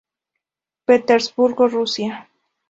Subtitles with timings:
[0.87, 2.13] Petersburgo, Rusia.